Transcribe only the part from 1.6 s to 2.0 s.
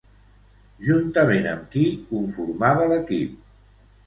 qui